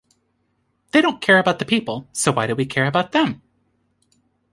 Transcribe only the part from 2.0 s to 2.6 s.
so why do